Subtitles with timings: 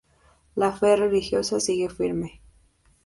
[0.55, 2.41] La fe religiosa sigue firme.